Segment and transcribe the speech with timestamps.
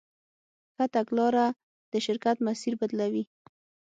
[0.75, 1.45] ښه تګلاره
[1.91, 3.23] د شرکت مسیر بدلوي.